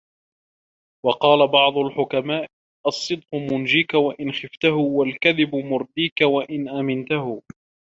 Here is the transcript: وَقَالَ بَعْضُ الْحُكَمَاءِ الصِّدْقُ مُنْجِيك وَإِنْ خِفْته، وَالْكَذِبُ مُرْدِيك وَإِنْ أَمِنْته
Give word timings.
وَقَالَ 1.05 1.47
بَعْضُ 1.47 1.77
الْحُكَمَاءِ 1.77 2.47
الصِّدْقُ 2.87 3.35
مُنْجِيك 3.51 3.93
وَإِنْ 3.93 4.31
خِفْته، 4.31 4.73
وَالْكَذِبُ 4.97 5.55
مُرْدِيك 5.55 6.21
وَإِنْ 6.21 6.69
أَمِنْته 6.69 7.41